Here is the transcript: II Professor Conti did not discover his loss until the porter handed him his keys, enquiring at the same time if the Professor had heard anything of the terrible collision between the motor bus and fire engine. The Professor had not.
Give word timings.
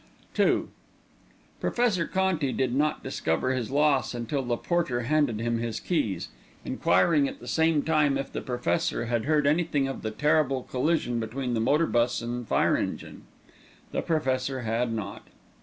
II 0.39 0.63
Professor 1.59 2.07
Conti 2.07 2.51
did 2.51 2.73
not 2.73 3.03
discover 3.03 3.53
his 3.53 3.69
loss 3.69 4.15
until 4.15 4.41
the 4.41 4.57
porter 4.57 5.01
handed 5.01 5.39
him 5.39 5.59
his 5.59 5.79
keys, 5.79 6.29
enquiring 6.65 7.27
at 7.27 7.39
the 7.39 7.47
same 7.47 7.83
time 7.83 8.17
if 8.17 8.31
the 8.31 8.41
Professor 8.41 9.05
had 9.05 9.25
heard 9.25 9.45
anything 9.45 9.87
of 9.87 10.01
the 10.01 10.09
terrible 10.09 10.63
collision 10.63 11.19
between 11.19 11.53
the 11.53 11.59
motor 11.59 11.85
bus 11.85 12.19
and 12.19 12.47
fire 12.47 12.75
engine. 12.75 13.25
The 13.91 14.01
Professor 14.01 14.61
had 14.61 14.91
not. 14.91 15.27